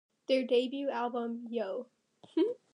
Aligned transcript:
Their 0.27 0.43
debut 0.47 0.89
album, 0.89 1.45
Yo! 1.51 1.85